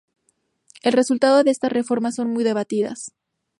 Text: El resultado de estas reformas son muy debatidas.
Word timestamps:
El 0.81 0.93
resultado 0.93 1.43
de 1.43 1.51
estas 1.51 1.71
reformas 1.71 2.15
son 2.15 2.31
muy 2.33 2.43
debatidas. 2.43 3.11